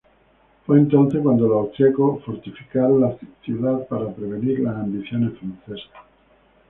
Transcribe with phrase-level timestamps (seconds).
[0.65, 3.15] Fue entonces cuando los austríacos fortificaron la
[3.45, 5.91] ciudad para prevenir las ambiciones francesas.